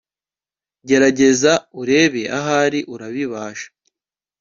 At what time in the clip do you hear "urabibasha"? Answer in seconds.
2.93-3.67